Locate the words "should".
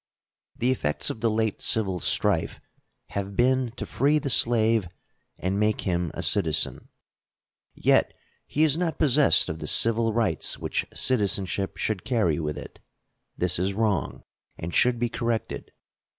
11.77-12.03, 14.73-14.97